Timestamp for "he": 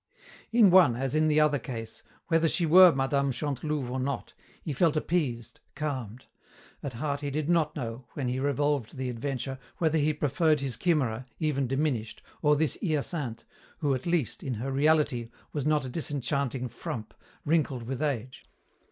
4.63-4.73, 7.21-7.29, 8.27-8.39, 9.99-10.11